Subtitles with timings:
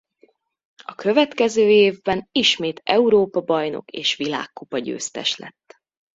[0.83, 5.81] A következő évben ismét Európa-bajnok és Világkupa-győztes lett.